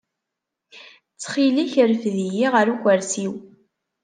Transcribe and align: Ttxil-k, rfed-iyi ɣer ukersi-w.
Ttxil-k, 1.13 1.73
rfed-iyi 1.91 2.45
ɣer 2.53 2.67
ukersi-w. 2.73 3.33